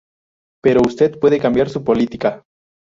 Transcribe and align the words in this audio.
Pero 0.63 0.81
usted 0.81 1.19
puede 1.19 1.39
cambiar 1.39 1.69
su 1.69 1.83
política. 1.83 2.43